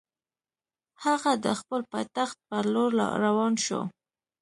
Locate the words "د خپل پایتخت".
1.45-2.37